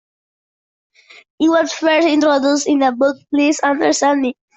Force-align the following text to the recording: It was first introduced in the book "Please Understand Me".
It 1.39 1.49
was 1.49 1.73
first 1.73 2.07
introduced 2.07 2.65
in 2.65 2.79
the 2.79 2.91
book 2.91 3.17
"Please 3.29 3.59
Understand 3.59 4.21
Me". 4.21 4.33